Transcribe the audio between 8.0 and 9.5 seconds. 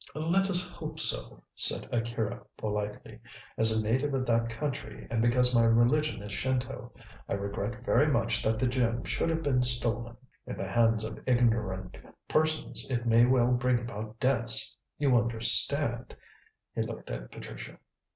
much that the gem should have